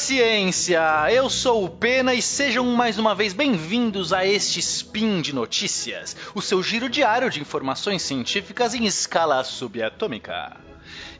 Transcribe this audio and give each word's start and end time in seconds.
ciência! 0.00 0.80
Eu 1.12 1.28
sou 1.28 1.62
o 1.62 1.68
Pena 1.68 2.14
e 2.14 2.22
sejam 2.22 2.64
mais 2.64 2.98
uma 2.98 3.14
vez 3.14 3.34
bem-vindos 3.34 4.14
a 4.14 4.26
este 4.26 4.58
Spin 4.58 5.20
de 5.20 5.34
Notícias, 5.34 6.16
o 6.34 6.40
seu 6.40 6.62
giro 6.62 6.88
diário 6.88 7.28
de 7.28 7.38
informações 7.38 8.00
científicas 8.00 8.74
em 8.74 8.86
escala 8.86 9.44
subatômica. 9.44 10.56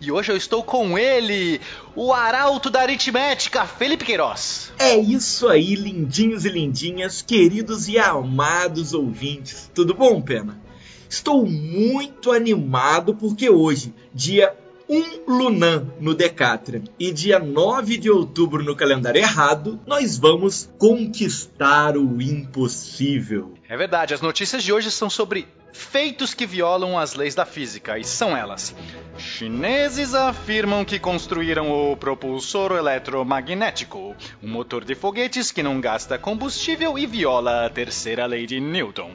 E 0.00 0.10
hoje 0.10 0.32
eu 0.32 0.36
estou 0.36 0.64
com 0.64 0.98
ele, 0.98 1.60
o 1.94 2.10
arauto 2.10 2.70
da 2.70 2.80
aritmética, 2.80 3.66
Felipe 3.66 4.06
Queiroz. 4.06 4.72
É 4.78 4.96
isso 4.96 5.46
aí, 5.46 5.74
lindinhos 5.74 6.46
e 6.46 6.48
lindinhas, 6.48 7.20
queridos 7.20 7.86
e 7.86 7.98
amados 7.98 8.94
ouvintes. 8.94 9.70
Tudo 9.74 9.92
bom, 9.92 10.22
Pena? 10.22 10.58
Estou 11.06 11.44
muito 11.44 12.32
animado 12.32 13.14
porque 13.14 13.50
hoje, 13.50 13.94
dia 14.14 14.56
1 14.92 15.22
Lunan 15.24 15.86
no 16.00 16.16
Decatran 16.16 16.82
e 16.98 17.12
dia 17.12 17.38
9 17.38 17.96
de 17.96 18.10
outubro 18.10 18.64
no 18.64 18.74
calendário 18.74 19.20
errado, 19.20 19.78
nós 19.86 20.18
vamos 20.18 20.68
conquistar 20.76 21.96
o 21.96 22.20
impossível. 22.20 23.54
É 23.68 23.76
verdade, 23.76 24.14
as 24.14 24.20
notícias 24.20 24.64
de 24.64 24.72
hoje 24.72 24.90
são 24.90 25.08
sobre 25.08 25.46
feitos 25.72 26.34
que 26.34 26.44
violam 26.44 26.98
as 26.98 27.14
leis 27.14 27.36
da 27.36 27.46
física, 27.46 28.00
e 28.00 28.02
são 28.02 28.36
elas. 28.36 28.74
Chineses 29.16 30.12
afirmam 30.12 30.84
que 30.84 30.98
construíram 30.98 31.70
o 31.70 31.96
propulsor 31.96 32.72
eletromagnético, 32.72 34.16
um 34.42 34.48
motor 34.48 34.84
de 34.84 34.96
foguetes 34.96 35.52
que 35.52 35.62
não 35.62 35.80
gasta 35.80 36.18
combustível 36.18 36.98
e 36.98 37.06
viola 37.06 37.64
a 37.64 37.70
terceira 37.70 38.26
lei 38.26 38.44
de 38.44 38.58
Newton. 38.58 39.12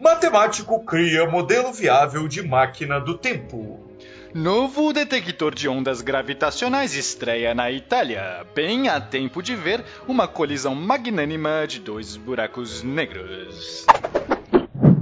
Matemático 0.00 0.84
cria 0.84 1.30
modelo 1.30 1.72
viável 1.72 2.26
de 2.26 2.42
máquina 2.42 2.98
do 2.98 3.16
tempo. 3.16 3.91
Novo 4.34 4.94
detector 4.94 5.54
de 5.54 5.68
ondas 5.68 6.00
gravitacionais 6.00 6.94
estreia 6.96 7.54
na 7.54 7.70
Itália, 7.70 8.46
bem 8.54 8.88
a 8.88 8.98
tempo 8.98 9.42
de 9.42 9.54
ver 9.54 9.84
uma 10.08 10.26
colisão 10.26 10.74
magnânima 10.74 11.66
de 11.68 11.80
dois 11.80 12.16
buracos 12.16 12.82
negros. 12.82 13.84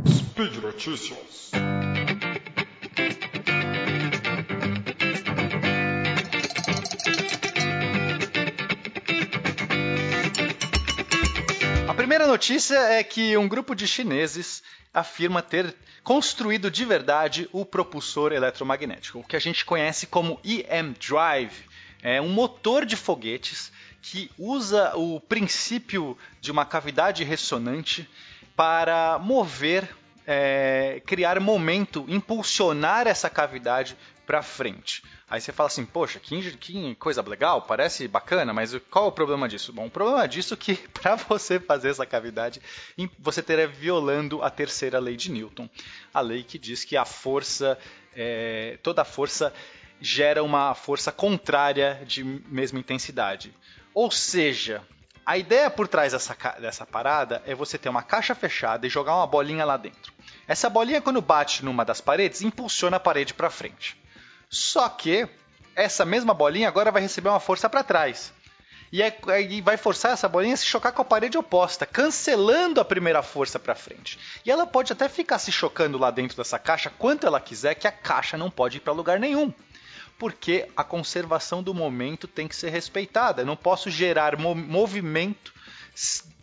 Speed 0.08 0.56
Notícias. 0.56 1.52
Primeira 12.20 12.36
notícia 12.36 12.76
é 12.76 13.02
que 13.02 13.34
um 13.38 13.48
grupo 13.48 13.74
de 13.74 13.88
chineses 13.88 14.62
afirma 14.92 15.40
ter 15.40 15.74
construído 16.04 16.70
de 16.70 16.84
verdade 16.84 17.48
o 17.50 17.64
propulsor 17.64 18.30
eletromagnético, 18.30 19.20
o 19.20 19.24
que 19.24 19.36
a 19.36 19.40
gente 19.40 19.64
conhece 19.64 20.06
como 20.06 20.38
EM 20.44 20.92
Drive. 21.00 21.64
É 22.02 22.20
um 22.20 22.28
motor 22.28 22.84
de 22.84 22.94
foguetes 22.94 23.72
que 24.02 24.30
usa 24.36 24.94
o 24.96 25.18
princípio 25.18 26.14
de 26.42 26.52
uma 26.52 26.66
cavidade 26.66 27.24
ressonante 27.24 28.06
para 28.54 29.18
mover, 29.18 29.88
é, 30.26 31.00
criar 31.06 31.40
momento, 31.40 32.04
impulsionar 32.06 33.06
essa 33.06 33.30
cavidade 33.30 33.96
para 34.26 34.42
frente. 34.42 35.02
Aí 35.30 35.40
você 35.40 35.52
fala 35.52 35.68
assim, 35.68 35.84
poxa, 35.84 36.18
que, 36.18 36.56
que, 36.56 36.94
coisa 36.96 37.22
legal, 37.22 37.62
parece 37.62 38.08
bacana, 38.08 38.52
mas 38.52 38.76
qual 38.90 39.06
o 39.06 39.12
problema 39.12 39.48
disso? 39.48 39.72
Bom, 39.72 39.86
o 39.86 39.90
problema 39.90 40.26
disso 40.26 40.54
é 40.54 40.56
que 40.56 40.74
para 40.92 41.14
você 41.14 41.60
fazer 41.60 41.90
essa 41.90 42.04
cavidade, 42.04 42.60
você 43.16 43.40
teria 43.40 43.68
violando 43.68 44.42
a 44.42 44.50
terceira 44.50 44.98
lei 44.98 45.16
de 45.16 45.30
Newton, 45.30 45.70
a 46.12 46.20
lei 46.20 46.42
que 46.42 46.58
diz 46.58 46.82
que 46.82 46.96
a 46.96 47.04
força, 47.04 47.78
é, 48.12 48.76
toda 48.82 49.04
força 49.04 49.54
gera 50.00 50.42
uma 50.42 50.74
força 50.74 51.12
contrária 51.12 52.02
de 52.04 52.24
mesma 52.24 52.80
intensidade. 52.80 53.54
Ou 53.94 54.10
seja, 54.10 54.82
a 55.24 55.38
ideia 55.38 55.70
por 55.70 55.86
trás 55.86 56.12
dessa, 56.12 56.34
dessa 56.58 56.84
parada 56.84 57.40
é 57.46 57.54
você 57.54 57.78
ter 57.78 57.88
uma 57.88 58.02
caixa 58.02 58.34
fechada 58.34 58.84
e 58.84 58.90
jogar 58.90 59.14
uma 59.14 59.28
bolinha 59.28 59.64
lá 59.64 59.76
dentro. 59.76 60.12
Essa 60.48 60.68
bolinha, 60.68 61.00
quando 61.00 61.20
bate 61.20 61.64
numa 61.64 61.84
das 61.84 62.00
paredes, 62.00 62.42
impulsiona 62.42 62.96
a 62.96 63.00
parede 63.00 63.32
para 63.32 63.48
frente. 63.48 63.99
Só 64.50 64.88
que 64.88 65.28
essa 65.76 66.04
mesma 66.04 66.34
bolinha 66.34 66.66
agora 66.66 66.90
vai 66.90 67.00
receber 67.00 67.28
uma 67.28 67.38
força 67.38 67.70
para 67.70 67.84
trás. 67.84 68.32
E 68.92 69.60
vai 69.60 69.76
forçar 69.76 70.12
essa 70.12 70.28
bolinha 70.28 70.54
a 70.54 70.56
se 70.56 70.66
chocar 70.66 70.90
com 70.92 71.00
a 71.00 71.04
parede 71.04 71.38
oposta, 71.38 71.86
cancelando 71.86 72.80
a 72.80 72.84
primeira 72.84 73.22
força 73.22 73.56
para 73.56 73.76
frente. 73.76 74.18
E 74.44 74.50
ela 74.50 74.66
pode 74.66 74.92
até 74.92 75.08
ficar 75.08 75.38
se 75.38 75.52
chocando 75.52 75.96
lá 75.96 76.10
dentro 76.10 76.36
dessa 76.36 76.58
caixa 76.58 76.90
quanto 76.90 77.24
ela 77.24 77.40
quiser, 77.40 77.76
que 77.76 77.86
a 77.86 77.92
caixa 77.92 78.36
não 78.36 78.50
pode 78.50 78.78
ir 78.78 78.80
para 78.80 78.92
lugar 78.92 79.20
nenhum. 79.20 79.54
Porque 80.18 80.68
a 80.76 80.82
conservação 80.82 81.62
do 81.62 81.72
momento 81.72 82.26
tem 82.26 82.48
que 82.48 82.56
ser 82.56 82.70
respeitada. 82.70 83.42
Eu 83.42 83.46
não 83.46 83.56
posso 83.56 83.88
gerar 83.88 84.36
movimento 84.36 85.54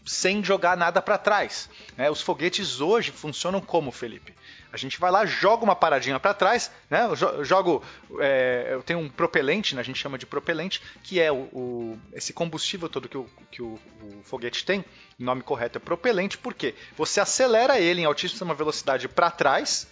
sem 0.05 0.41
jogar 0.41 0.77
nada 0.77 1.01
para 1.01 1.17
trás. 1.17 1.69
Né? 1.97 2.09
Os 2.09 2.21
foguetes 2.21 2.79
hoje 2.79 3.11
funcionam 3.11 3.59
como, 3.59 3.91
Felipe? 3.91 4.33
A 4.77 4.79
gente 4.79 4.99
vai 4.99 5.09
lá, 5.09 5.25
joga 5.25 5.63
uma 5.63 5.75
paradinha 5.75 6.19
para 6.19 6.35
trás, 6.35 6.71
né? 6.87 7.05
Eu 7.05 7.43
jogo, 7.43 7.83
é, 8.19 8.67
eu 8.69 8.83
tenho 8.83 8.99
um 8.99 9.09
propelente, 9.09 9.73
né? 9.73 9.81
a 9.81 9.83
gente 9.83 9.99
chama 9.99 10.19
de 10.19 10.25
propelente, 10.27 10.81
que 11.01 11.19
é 11.19 11.31
o, 11.31 11.49
o 11.51 11.99
esse 12.13 12.31
combustível 12.31 12.87
todo 12.87 13.09
que, 13.09 13.17
o, 13.17 13.27
que 13.49 13.61
o, 13.61 13.79
o, 14.03 14.21
foguete 14.23 14.63
tem. 14.63 14.81
O 15.19 15.23
nome 15.23 15.41
correto 15.41 15.79
é 15.79 15.81
propelente, 15.81 16.37
porque 16.37 16.75
você 16.95 17.19
acelera 17.19 17.79
ele 17.79 18.01
em 18.01 18.05
altíssima 18.05 18.53
velocidade 18.53 19.07
para 19.07 19.31
trás, 19.31 19.87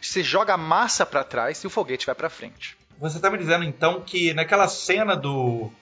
você 0.00 0.22
joga 0.22 0.54
a 0.54 0.56
massa 0.56 1.04
para 1.04 1.24
trás 1.24 1.62
e 1.64 1.66
o 1.66 1.70
foguete 1.70 2.06
vai 2.06 2.14
para 2.14 2.30
frente. 2.30 2.78
Você 3.00 3.16
está 3.16 3.30
me 3.30 3.38
dizendo 3.38 3.64
então 3.64 4.00
que 4.00 4.32
naquela 4.32 4.68
cena 4.68 5.16
do, 5.16 5.72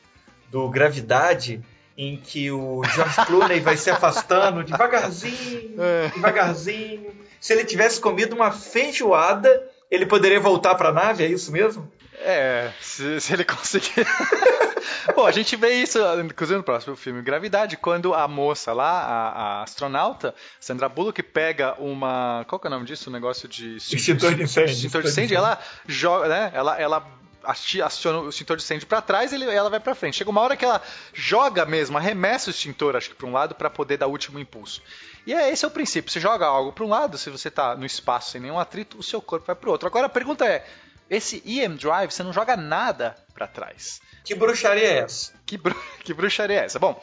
do 0.50 0.70
Gravidade 0.70 1.62
em 1.98 2.16
que 2.16 2.50
o 2.50 2.82
George 2.94 3.26
Clooney 3.26 3.60
vai 3.60 3.76
se 3.76 3.90
afastando 3.90 4.62
devagarzinho, 4.62 5.74
é. 5.82 6.08
devagarzinho. 6.14 7.27
Se 7.40 7.52
ele 7.52 7.64
tivesse 7.64 8.00
comido 8.00 8.34
uma 8.34 8.50
feijoada, 8.50 9.62
ele 9.90 10.06
poderia 10.06 10.40
voltar 10.40 10.74
para 10.74 10.90
a 10.90 10.92
nave, 10.92 11.24
é 11.24 11.28
isso 11.28 11.52
mesmo? 11.52 11.90
É, 12.20 12.70
se, 12.80 13.20
se 13.20 13.32
ele 13.32 13.44
conseguir. 13.44 13.92
Bom, 15.14 15.26
a 15.26 15.30
gente 15.30 15.56
vê 15.56 15.70
isso, 15.74 15.98
inclusive 16.24 16.58
no 16.58 16.64
próximo 16.64 16.96
filme 16.96 17.22
Gravidade, 17.22 17.76
quando 17.76 18.12
a 18.14 18.26
moça 18.26 18.72
lá, 18.72 19.02
a, 19.02 19.28
a 19.28 19.62
astronauta, 19.62 20.34
Sandra 20.60 20.88
Bullock, 20.88 21.22
pega 21.22 21.74
uma. 21.78 22.44
Qual 22.48 22.58
que 22.58 22.66
é 22.66 22.70
o 22.70 22.72
nome 22.72 22.86
disso? 22.86 23.08
Um 23.08 23.12
negócio 23.12 23.48
de. 23.48 23.76
Extintor 23.76 24.34
de 24.34 24.42
incêndio. 24.42 24.72
Extintor 24.72 25.02
de 25.02 25.08
incêndio, 25.08 25.36
ela 25.36 25.58
joga, 25.86 26.28
né? 26.28 26.50
Ela, 26.54 26.80
ela 26.80 27.17
aciona 27.44 28.20
o 28.20 28.28
extintor 28.28 28.56
de 28.56 28.62
incêndio 28.62 28.86
para 28.86 29.00
trás 29.00 29.32
e 29.32 29.42
ela 29.42 29.70
vai 29.70 29.80
para 29.80 29.94
frente. 29.94 30.16
Chega 30.16 30.30
uma 30.30 30.40
hora 30.40 30.56
que 30.56 30.64
ela 30.64 30.82
joga 31.12 31.64
mesmo, 31.64 31.96
arremessa 31.96 32.48
o 32.48 32.50
extintor, 32.50 32.96
acho 32.96 33.10
que 33.10 33.14
para 33.14 33.26
um 33.26 33.32
lado, 33.32 33.54
para 33.54 33.70
poder 33.70 33.96
dar 33.96 34.06
o 34.06 34.10
último 34.10 34.38
impulso. 34.38 34.82
E 35.26 35.34
é, 35.34 35.50
esse 35.50 35.64
é 35.64 35.68
o 35.68 35.70
princípio. 35.70 36.10
Você 36.10 36.20
joga 36.20 36.46
algo 36.46 36.72
para 36.72 36.84
um 36.84 36.88
lado, 36.88 37.18
se 37.18 37.30
você 37.30 37.48
está 37.48 37.76
no 37.76 37.84
espaço 37.84 38.30
sem 38.30 38.40
nenhum 38.40 38.58
atrito, 38.58 38.98
o 38.98 39.02
seu 39.02 39.20
corpo 39.20 39.46
vai 39.46 39.56
para 39.56 39.68
o 39.68 39.72
outro. 39.72 39.86
Agora 39.86 40.06
a 40.06 40.10
pergunta 40.10 40.46
é: 40.46 40.66
esse 41.10 41.42
EM 41.46 41.76
Drive, 41.76 42.10
você 42.10 42.22
não 42.22 42.32
joga 42.32 42.56
nada 42.56 43.16
para 43.34 43.46
trás. 43.46 44.00
Que 44.24 44.34
bruxaria 44.34 44.86
é 44.86 44.98
essa? 44.98 45.32
Que, 45.46 45.56
bru 45.56 45.74
que 46.04 46.12
bruxaria 46.12 46.60
é 46.60 46.64
essa? 46.64 46.78
Bom, 46.78 47.00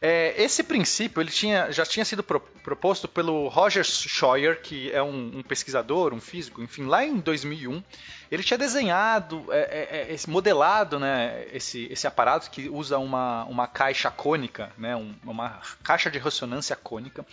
é, 0.00 0.34
esse 0.42 0.62
princípio 0.62 1.20
ele 1.20 1.30
tinha, 1.30 1.70
já 1.72 1.84
tinha 1.84 2.04
sido 2.04 2.22
pro, 2.22 2.40
proposto 2.40 3.08
pelo 3.08 3.48
Roger 3.48 3.84
Scheuer, 3.84 4.60
que 4.60 4.90
é 4.92 5.02
um, 5.02 5.38
um, 5.38 5.42
pesquisador, 5.42 6.12
um 6.12 6.20
físico, 6.20 6.62
enfim, 6.62 6.84
lá 6.84 7.04
em 7.04 7.16
2001. 7.18 7.82
Ele 8.30 8.42
tinha 8.42 8.58
desenhado, 8.58 9.46
é, 9.50 10.08
é, 10.10 10.14
é 10.14 10.30
modelado 10.30 10.98
né, 10.98 11.46
esse, 11.52 11.86
esse 11.90 12.06
aparato 12.06 12.50
que 12.50 12.68
usa 12.68 12.98
uma, 12.98 13.44
uma 13.44 13.66
caixa 13.66 14.10
cônica, 14.10 14.70
né, 14.76 14.94
um, 14.96 15.14
uma 15.24 15.60
caixa 15.82 16.10
de 16.10 16.18
ressonância 16.18 16.76
cônica 16.76 17.24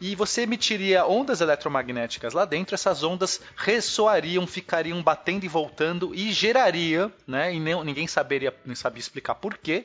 e 0.00 0.14
você 0.14 0.42
emitiria 0.42 1.04
ondas 1.04 1.40
eletromagnéticas 1.40 2.32
lá 2.32 2.44
dentro, 2.44 2.74
essas 2.74 3.02
ondas 3.02 3.40
ressoariam, 3.56 4.46
ficariam 4.46 5.02
batendo 5.02 5.44
e 5.44 5.48
voltando 5.48 6.14
e 6.14 6.32
geraria, 6.32 7.12
né, 7.26 7.52
e 7.52 7.58
ninguém 7.58 8.06
saberia, 8.06 8.54
nem 8.64 8.76
sabia 8.76 9.00
explicar 9.00 9.34
porquê, 9.34 9.84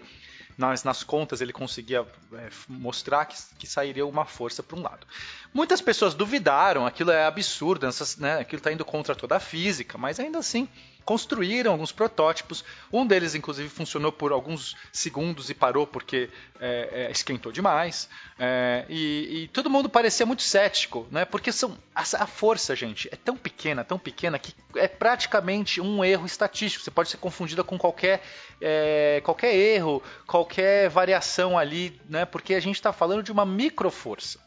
nas, 0.58 0.84
nas 0.84 1.04
contas 1.04 1.42
ele 1.42 1.54
conseguia 1.54 2.06
é, 2.34 2.50
mostrar 2.68 3.26
que, 3.26 3.38
que 3.58 3.68
sairia 3.68 4.06
uma 4.06 4.26
força 4.26 4.62
para 4.62 4.78
um 4.78 4.82
lado. 4.82 5.06
Muitas 5.54 5.82
pessoas 5.82 6.14
duvidaram, 6.14 6.86
aquilo 6.86 7.12
é 7.12 7.26
absurdo, 7.26 7.86
essas, 7.86 8.18
né, 8.18 8.40
aquilo 8.40 8.60
está 8.60 8.72
indo 8.72 8.86
contra 8.86 9.16
toda 9.16 9.36
a 9.36 9.40
física, 9.40 9.98
mas 9.98 10.20
ainda 10.20 10.40
assim 10.40 10.68
construíram 11.06 11.72
alguns 11.72 11.92
protótipos. 11.92 12.64
Um 12.92 13.06
deles, 13.06 13.36
inclusive, 13.36 13.70
funcionou 13.70 14.12
por 14.12 14.32
alguns 14.32 14.76
segundos 14.92 15.50
e 15.50 15.54
parou 15.54 15.86
porque 15.86 16.30
é, 16.60 17.08
é, 17.08 17.12
esquentou 17.12 17.52
demais. 17.52 18.10
É, 18.40 18.86
e, 18.90 19.44
e, 19.44 19.48
todo 19.50 19.70
mundo 19.70 19.90
parecia 19.90 20.26
muito 20.26 20.44
cético, 20.44 21.08
né? 21.12 21.26
Porque 21.26 21.52
são, 21.52 21.78
a, 21.94 22.02
a, 22.02 22.28
força, 22.28 22.76
gente, 22.76 23.08
é 23.12 23.16
tão 23.16 23.38
pequena, 23.38 23.84
tão 23.84 24.00
pequena, 24.00 24.40
que 24.40 24.54
é 24.76 24.88
praticamente 24.88 25.80
um 25.80 26.04
erro 26.04 26.26
estatístico. 26.26 26.84
Você 26.84 26.92
pode 26.92 27.10
ser 27.10 27.18
confundida 27.18 27.64
com 27.64 27.78
qualquer, 27.78 28.22
é, 28.62 29.22
qualquer 29.24 29.56
erro, 29.56 30.02
qualquer 30.26 30.90
variação 30.90 31.58
ali, 31.58 32.00
né? 32.10 32.26
Porque 32.26 32.54
a 32.54 32.60
gente 32.60 32.76
está 32.76 32.92
falando 32.92 33.24
de 33.24 33.32
uma 33.32 33.46
microforça. 33.46 34.43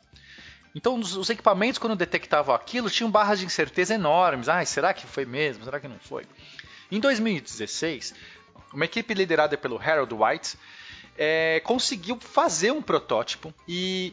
Então, 0.76 1.00
os 1.00 1.30
equipamentos, 1.30 1.78
quando 1.78 1.96
detectavam 1.96 2.54
aquilo, 2.54 2.90
tinham 2.90 3.10
barras 3.10 3.38
de 3.38 3.46
incerteza 3.46 3.94
enormes. 3.94 4.46
Ah, 4.46 4.62
será 4.66 4.92
que 4.92 5.06
foi 5.06 5.24
mesmo? 5.24 5.64
Será 5.64 5.80
que 5.80 5.88
não 5.88 5.98
foi? 5.98 6.26
Em 6.92 7.00
2016, 7.00 8.14
uma 8.74 8.84
equipe 8.84 9.14
liderada 9.14 9.56
pelo 9.56 9.80
Harold 9.80 10.12
White 10.12 10.58
é, 11.16 11.60
conseguiu 11.64 12.20
fazer 12.20 12.72
um 12.72 12.82
protótipo 12.82 13.54
e 13.66 14.12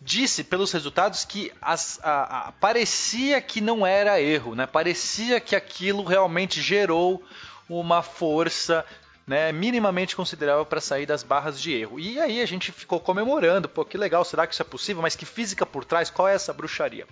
disse 0.00 0.42
pelos 0.42 0.72
resultados 0.72 1.26
que 1.26 1.52
as, 1.60 2.00
a, 2.02 2.48
a, 2.48 2.52
parecia 2.52 3.38
que 3.42 3.60
não 3.60 3.86
era 3.86 4.22
erro, 4.22 4.54
né? 4.54 4.66
parecia 4.66 5.38
que 5.38 5.54
aquilo 5.54 6.02
realmente 6.02 6.62
gerou 6.62 7.22
uma 7.68 8.00
força 8.00 8.86
né, 9.30 9.52
minimamente 9.52 10.16
considerável 10.16 10.66
para 10.66 10.80
sair 10.80 11.06
das 11.06 11.22
barras 11.22 11.60
de 11.60 11.72
erro. 11.72 12.00
E 12.00 12.18
aí 12.18 12.42
a 12.42 12.46
gente 12.46 12.72
ficou 12.72 12.98
comemorando, 12.98 13.68
pô, 13.68 13.84
que 13.84 13.96
legal, 13.96 14.24
será 14.24 14.44
que 14.44 14.54
isso 14.54 14.62
é 14.62 14.64
possível? 14.64 15.00
Mas 15.00 15.14
que 15.14 15.24
física 15.24 15.64
por 15.64 15.84
trás? 15.84 16.10
Qual 16.10 16.26
é 16.26 16.34
essa 16.34 16.52
bruxaria? 16.52 17.06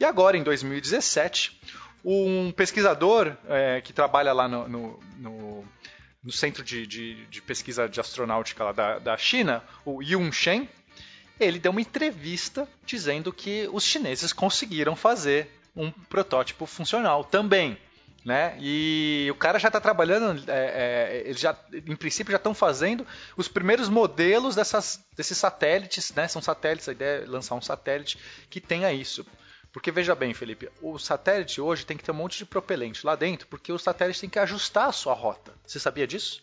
E 0.00 0.04
agora, 0.06 0.34
em 0.34 0.42
2017, 0.42 1.60
um 2.02 2.50
pesquisador 2.52 3.36
é, 3.46 3.82
que 3.82 3.92
trabalha 3.92 4.32
lá 4.32 4.48
no, 4.48 4.66
no, 4.66 5.00
no, 5.18 5.64
no 6.24 6.32
Centro 6.32 6.64
de, 6.64 6.86
de, 6.86 7.26
de, 7.26 7.42
Pesquisa 7.42 7.86
de 7.86 8.00
Astronáutica 8.00 8.64
lá 8.64 8.72
da, 8.72 8.98
da 8.98 9.18
China, 9.18 9.62
o 9.84 10.02
Yun 10.02 10.32
Shen, 10.32 10.66
ele 11.38 11.58
deu 11.58 11.70
uma 11.70 11.82
entrevista 11.82 12.66
dizendo 12.86 13.30
que 13.30 13.68
os 13.70 13.84
chineses 13.84 14.32
conseguiram 14.32 14.96
fazer 14.96 15.50
um 15.76 15.90
protótipo 15.90 16.64
funcional 16.64 17.22
também 17.24 17.76
né? 18.24 18.56
E 18.60 19.28
o 19.30 19.34
cara 19.34 19.58
já 19.58 19.68
está 19.68 19.80
trabalhando, 19.80 20.42
é, 20.48 20.52
é, 20.52 21.22
eles 21.26 21.40
já, 21.40 21.56
em 21.72 21.96
princípio, 21.96 22.30
já 22.30 22.36
estão 22.36 22.54
fazendo 22.54 23.06
os 23.36 23.48
primeiros 23.48 23.88
modelos 23.88 24.54
dessas, 24.54 25.04
desses 25.16 25.36
satélites, 25.36 26.12
né? 26.14 26.28
São 26.28 26.40
satélites, 26.40 26.88
a 26.88 26.92
ideia 26.92 27.24
é 27.24 27.26
lançar 27.26 27.54
um 27.54 27.62
satélite 27.62 28.18
que 28.48 28.60
tenha 28.60 28.92
isso. 28.92 29.26
Porque 29.72 29.90
veja 29.90 30.14
bem, 30.14 30.34
Felipe, 30.34 30.70
o 30.82 30.98
satélite 30.98 31.60
hoje 31.60 31.86
tem 31.86 31.96
que 31.96 32.04
ter 32.04 32.10
um 32.12 32.14
monte 32.14 32.36
de 32.36 32.44
propelente 32.44 33.06
lá 33.06 33.16
dentro, 33.16 33.46
porque 33.46 33.72
o 33.72 33.78
satélite 33.78 34.20
tem 34.20 34.30
que 34.30 34.38
ajustar 34.38 34.88
a 34.88 34.92
sua 34.92 35.14
rota. 35.14 35.52
Você 35.66 35.80
sabia 35.80 36.06
disso? 36.06 36.42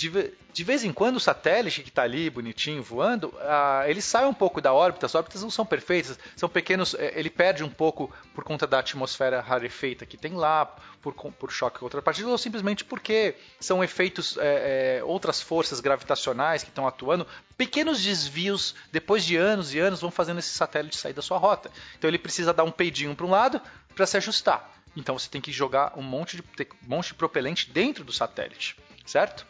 De, 0.00 0.32
de 0.54 0.64
vez 0.64 0.82
em 0.82 0.94
quando 0.94 1.16
o 1.16 1.20
satélite 1.20 1.82
que 1.82 1.90
está 1.90 2.04
ali 2.04 2.30
bonitinho 2.30 2.82
voando, 2.82 3.26
uh, 3.26 3.86
ele 3.86 4.00
sai 4.00 4.24
um 4.24 4.32
pouco 4.32 4.58
da 4.58 4.72
órbita, 4.72 5.04
as 5.04 5.14
órbitas 5.14 5.42
não 5.42 5.50
são 5.50 5.66
perfeitas, 5.66 6.18
são 6.34 6.48
pequenos, 6.48 6.94
eh, 6.94 7.12
ele 7.16 7.28
perde 7.28 7.62
um 7.62 7.68
pouco 7.68 8.10
por 8.34 8.42
conta 8.42 8.66
da 8.66 8.78
atmosfera 8.78 9.42
rarefeita 9.42 10.06
que 10.06 10.16
tem 10.16 10.32
lá, 10.32 10.74
por, 11.02 11.12
por 11.12 11.52
choque 11.52 11.78
com 11.78 11.84
outra 11.84 12.00
partícula, 12.00 12.32
ou 12.32 12.38
simplesmente 12.38 12.82
porque 12.82 13.34
são 13.60 13.84
efeitos, 13.84 14.38
é, 14.38 15.00
é, 15.00 15.04
outras 15.04 15.42
forças 15.42 15.80
gravitacionais 15.80 16.62
que 16.62 16.70
estão 16.70 16.88
atuando, 16.88 17.26
pequenos 17.58 18.02
desvios, 18.02 18.74
depois 18.90 19.22
de 19.22 19.36
anos 19.36 19.74
e 19.74 19.78
anos, 19.78 20.00
vão 20.00 20.10
fazendo 20.10 20.38
esse 20.38 20.54
satélite 20.54 20.96
sair 20.96 21.12
da 21.12 21.20
sua 21.20 21.36
rota. 21.36 21.70
Então 21.98 22.08
ele 22.08 22.18
precisa 22.18 22.54
dar 22.54 22.64
um 22.64 22.70
peidinho 22.70 23.14
para 23.14 23.26
um 23.26 23.30
lado 23.30 23.60
para 23.94 24.06
se 24.06 24.16
ajustar. 24.16 24.80
Então 24.96 25.18
você 25.18 25.28
tem 25.28 25.42
que 25.42 25.52
jogar 25.52 25.92
um 25.94 26.02
monte 26.02 26.38
de, 26.38 26.42
um 26.42 26.88
monte 26.88 27.08
de 27.08 27.14
propelente 27.14 27.70
dentro 27.70 28.02
do 28.02 28.14
satélite, 28.14 28.78
certo? 29.04 29.46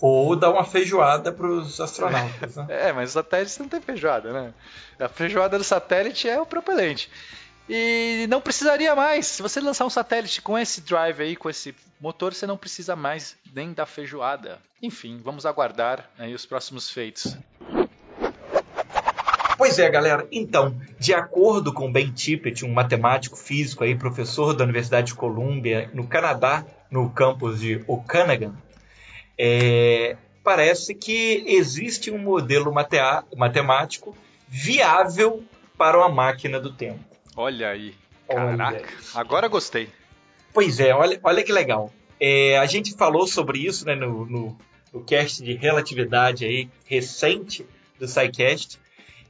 Ou 0.00 0.34
dar 0.34 0.50
uma 0.50 0.64
feijoada 0.64 1.30
para 1.32 1.46
os 1.46 1.80
astronautas. 1.80 2.56
Né? 2.56 2.66
é, 2.88 2.92
mas 2.92 3.10
o 3.10 3.12
satélite 3.12 3.60
não 3.60 3.68
tem 3.68 3.80
feijoada, 3.80 4.32
né? 4.32 4.54
A 4.98 5.08
feijoada 5.08 5.58
do 5.58 5.64
satélite 5.64 6.28
é 6.28 6.40
o 6.40 6.46
propelente. 6.46 7.08
E 7.68 8.26
não 8.28 8.40
precisaria 8.40 8.94
mais. 8.94 9.26
Se 9.26 9.42
você 9.42 9.60
lançar 9.60 9.86
um 9.86 9.90
satélite 9.90 10.42
com 10.42 10.58
esse 10.58 10.80
drive 10.80 11.22
aí, 11.22 11.36
com 11.36 11.48
esse 11.48 11.74
motor, 12.00 12.34
você 12.34 12.46
não 12.46 12.56
precisa 12.56 12.96
mais 12.96 13.36
nem 13.54 13.72
da 13.72 13.86
feijoada. 13.86 14.58
Enfim, 14.82 15.20
vamos 15.22 15.46
aguardar 15.46 16.10
aí 16.18 16.34
os 16.34 16.44
próximos 16.44 16.90
feitos. 16.90 17.36
Pois 19.56 19.78
é, 19.78 19.88
galera. 19.88 20.26
Então, 20.32 20.74
de 20.98 21.14
acordo 21.14 21.72
com 21.72 21.92
Ben 21.92 22.10
Tippett, 22.10 22.64
um 22.64 22.72
matemático 22.72 23.36
físico 23.36 23.84
aí, 23.84 23.94
professor 23.94 24.54
da 24.54 24.64
Universidade 24.64 25.08
de 25.08 25.14
Columbia, 25.14 25.88
no 25.94 26.06
Canadá, 26.06 26.66
no 26.90 27.08
campus 27.10 27.60
de 27.60 27.82
Okanagan, 27.86 28.54
é, 29.44 30.16
parece 30.44 30.94
que 30.94 31.42
existe 31.48 32.12
um 32.12 32.18
modelo 32.18 32.72
matemático 33.36 34.16
viável 34.46 35.42
para 35.76 35.98
uma 35.98 36.08
máquina 36.08 36.60
do 36.60 36.72
tempo. 36.72 37.00
Olha 37.36 37.70
aí. 37.70 37.92
Caraca, 38.28 38.76
olha 38.76 38.86
agora 39.12 39.48
gostei. 39.48 39.88
Pois 40.54 40.78
é, 40.78 40.94
olha, 40.94 41.18
olha 41.24 41.42
que 41.42 41.50
legal. 41.50 41.92
É, 42.20 42.56
a 42.56 42.66
gente 42.66 42.94
falou 42.94 43.26
sobre 43.26 43.58
isso 43.58 43.84
né, 43.84 43.96
no, 43.96 44.24
no, 44.26 44.56
no 44.92 45.02
cast 45.02 45.42
de 45.42 45.54
relatividade 45.54 46.44
aí, 46.44 46.70
recente 46.84 47.66
do 47.98 48.06
SciCast, 48.06 48.78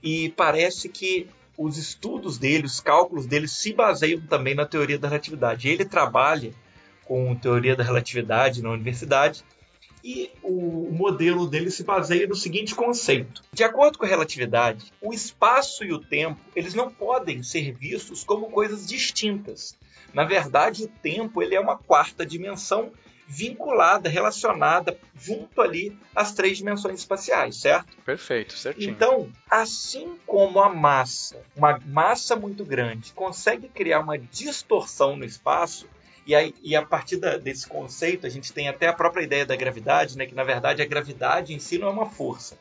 e 0.03 0.29
parece 0.37 0.91
que 0.91 1.27
os 1.57 1.79
estudos 1.79 2.37
dele, 2.37 2.67
os 2.67 2.81
cálculos 2.81 3.25
dele 3.25 3.49
se 3.49 3.73
baseiam 3.73 4.21
também 4.21 4.55
na 4.55 4.67
teoria 4.67 4.99
da 4.99 5.09
relatividade. 5.09 5.71
Ele 5.71 5.87
trabalha 5.87 6.53
com 7.03 7.35
teoria 7.35 7.75
da 7.75 7.83
relatividade 7.83 8.63
na 8.63 8.69
universidade 8.69 9.43
e 10.03 10.31
o 10.43 10.91
modelo 10.93 11.47
dele 11.47 11.71
se 11.71 11.85
baseia 11.85 12.27
no 12.27 12.35
seguinte 12.35 12.75
conceito: 12.75 13.43
de 13.53 13.65
acordo 13.65 13.99
com 13.99 14.05
a 14.05 14.09
relatividade, 14.09 14.93
o 15.01 15.13
espaço 15.13 15.85
e 15.85 15.93
o 15.93 15.99
tempo 15.99 16.41
eles 16.55 16.75
não 16.75 16.91
podem 16.91 17.43
ser 17.43 17.73
vistos 17.73 18.25
como 18.25 18.51
coisas 18.51 18.87
distintas. 18.87 19.77
Na 20.13 20.25
verdade, 20.25 20.85
o 20.85 20.89
tempo 20.89 21.43
ele 21.43 21.55
é 21.55 21.61
uma 21.61 21.79
quarta 21.79 22.27
dimensão 22.27 22.93
vinculada, 23.27 24.11
relacionada 24.11 24.99
junto 25.19 25.63
ali 25.63 25.97
às 26.15 26.35
três 26.35 26.59
dimensões 26.59 27.01
espaciais, 27.01 27.57
certo? 27.57 27.97
Perfeito, 28.05 28.57
certinho. 28.57 28.91
Então, 28.91 29.33
assim 29.51 30.19
como 30.27 30.61
a 30.61 30.69
massa, 30.69 31.41
uma 31.57 31.81
massa 31.87 32.37
muito 32.37 32.63
grande, 32.63 33.13
consegue 33.15 33.69
criar 33.69 34.01
uma 34.01 34.19
distorção 34.19 35.17
no 35.17 35.25
espaço, 35.25 35.89
e, 36.27 36.35
aí, 36.35 36.55
e 36.63 36.77
a 36.77 36.83
partir 36.83 37.17
da, 37.17 37.37
desse 37.37 37.67
conceito, 37.67 38.27
a 38.27 38.31
gente 38.31 38.53
tem 38.53 38.69
até 38.69 38.87
a 38.87 38.93
própria 38.93 39.23
ideia 39.23 39.45
da 39.45 39.57
gravidade, 39.57 40.17
né, 40.17 40.27
que 40.27 40.35
na 40.35 40.45
verdade 40.45 40.83
a 40.83 40.87
gravidade 40.87 41.55
em 41.55 41.59
si 41.59 41.79
não 41.79 41.89
é 41.89 41.91
uma 41.91 42.07
força. 42.07 42.57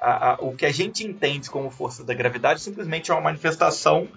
A, 0.00 0.32
a, 0.32 0.34
o 0.40 0.54
que 0.54 0.66
a 0.66 0.72
gente 0.72 1.06
entende 1.06 1.48
como 1.48 1.70
força 1.70 2.04
da 2.04 2.12
gravidade 2.12 2.60
simplesmente 2.60 3.10
é 3.10 3.14
uma 3.14 3.22
manifestação 3.22 4.08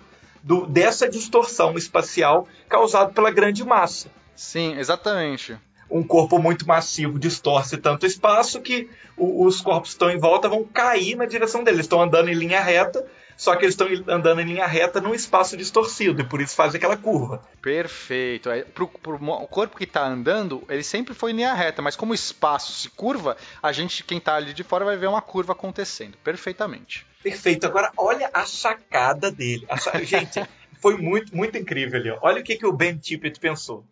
do, 0.44 0.66
dessa 0.66 1.08
distorção 1.08 1.78
espacial 1.78 2.48
causada 2.68 3.12
pela 3.12 3.32
grande 3.32 3.64
massa. 3.64 4.10
Sim, 4.36 4.78
exatamente. 4.78 5.58
Um 5.90 6.04
corpo 6.04 6.38
muito 6.40 6.68
massivo 6.68 7.18
distorce 7.18 7.78
tanto 7.78 8.06
espaço 8.06 8.62
que 8.62 8.90
o, 9.16 9.46
os 9.46 9.62
corpos 9.62 9.92
que 9.92 9.96
estão 9.96 10.10
em 10.10 10.18
volta 10.18 10.50
vão 10.50 10.64
cair 10.64 11.16
na 11.16 11.26
direção 11.26 11.64
deles. 11.64 11.82
Estão 11.82 12.02
andando 12.02 12.30
em 12.30 12.34
linha 12.34 12.62
reta, 12.62 13.06
só 13.38 13.56
que 13.56 13.64
eles 13.64 13.80
estão 13.80 13.88
andando 14.14 14.42
em 14.42 14.46
linha 14.46 14.66
reta 14.66 15.00
num 15.00 15.14
espaço 15.14 15.56
distorcido 15.56 16.22
e 16.22 16.26
por 16.26 16.42
isso 16.42 16.56
faz 16.56 16.74
aquela 16.74 16.98
curva. 16.98 17.42
Perfeito. 17.62 18.50
É, 18.50 18.64
pro, 18.64 18.88
pro 18.88 19.16
o 19.16 19.48
corpo 19.48 19.78
que 19.78 19.84
está 19.84 20.06
andando, 20.06 20.64
ele 20.68 20.84
sempre 20.84 21.14
foi 21.14 21.32
em 21.32 21.36
linha 21.36 21.54
reta, 21.54 21.82
mas 21.82 21.96
como 21.96 22.12
o 22.12 22.16
espaço 22.16 22.74
se 22.74 22.90
curva, 22.90 23.38
a 23.62 23.72
gente, 23.72 24.04
quem 24.04 24.18
está 24.18 24.36
ali 24.36 24.54
de 24.54 24.64
fora, 24.64 24.84
vai 24.84 24.98
ver 24.98 25.08
uma 25.08 25.22
curva 25.22 25.54
acontecendo. 25.54 26.18
Perfeitamente. 26.24 27.06
Perfeito. 27.22 27.68
Agora, 27.68 27.92
olha 27.96 28.30
a 28.34 28.46
sacada 28.46 29.32
dele. 29.32 29.68
A 29.70 29.78
gente, 30.04 30.44
foi 30.82 30.98
muito, 30.98 31.36
muito 31.36 31.58
incrível 31.58 32.00
ali. 32.00 32.10
Olha 32.22 32.42
o 32.42 32.44
que, 32.44 32.56
que 32.56 32.66
o 32.66 32.74
Ben 32.74 32.98
Tippett 32.98 33.40
pensou. 33.40 33.86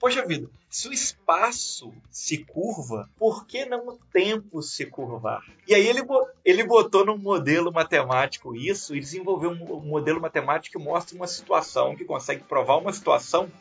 Poxa 0.00 0.24
vida, 0.24 0.48
se 0.70 0.88
o 0.88 0.94
espaço 0.94 1.92
se 2.10 2.38
curva, 2.38 3.06
por 3.18 3.46
que 3.46 3.66
não 3.66 3.86
o 3.86 3.98
tempo 4.10 4.62
se 4.62 4.86
curvar? 4.86 5.44
E 5.68 5.74
aí 5.74 5.86
ele, 5.86 6.00
ele 6.42 6.64
botou 6.64 7.04
num 7.04 7.18
modelo 7.18 7.70
matemático 7.70 8.56
isso 8.56 8.96
e 8.96 9.00
desenvolveu 9.00 9.50
um 9.50 9.80
modelo 9.80 10.18
matemático 10.18 10.78
que 10.78 10.82
mostra 10.82 11.14
uma 11.14 11.26
situação, 11.26 11.94
que 11.94 12.06
consegue 12.06 12.42
provar 12.42 12.78
uma 12.78 12.94
situação 12.94 13.52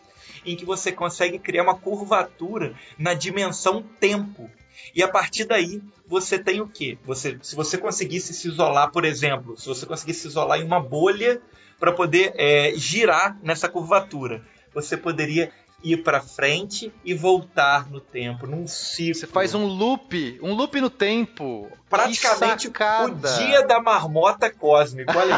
em 0.46 0.56
que 0.56 0.64
você 0.64 0.94
consegue 0.94 1.38
criar 1.38 1.64
uma 1.64 1.78
curvatura 1.78 2.74
na 2.98 3.14
dimensão 3.14 3.84
tempo. 4.00 4.50
E 4.96 5.04
a 5.04 5.10
partir 5.10 5.44
daí, 5.44 5.82
você 6.08 6.40
tem 6.40 6.62
o 6.62 6.68
quê? 6.70 6.98
Você, 7.04 7.38
se 7.42 7.54
você 7.54 7.78
conseguisse 7.78 8.34
se 8.34 8.48
isolar, 8.48 8.94
por 8.94 9.04
exemplo, 9.04 9.58
se 9.58 9.68
você 9.68 9.86
conseguisse 9.86 10.22
se 10.22 10.28
isolar 10.28 10.62
em 10.62 10.64
uma 10.64 10.80
bolha 10.80 11.42
para 11.78 11.92
poder 11.92 12.34
é, 12.38 12.72
girar 12.78 13.38
nessa 13.44 13.68
curvatura, 13.68 14.42
você 14.74 14.96
poderia 14.96 15.52
ir 15.84 15.98
para 15.98 16.22
frente 16.22 16.92
e 17.04 17.14
voltar 17.14 17.90
no 17.90 18.00
tempo, 18.00 18.46
num 18.46 18.68
ciclo. 18.68 19.16
Você 19.16 19.28
faz 19.28 19.54
um 19.54 19.66
loop, 19.66 20.40
um 20.42 20.54
loop 20.54 20.80
no 20.82 20.90
tempo. 20.90 21.72
Praticamente 21.90 22.68
o 22.68 23.38
dia 23.38 23.66
da 23.66 23.82
marmota 23.82 24.50
cósmica, 24.50 25.18
olha 25.18 25.36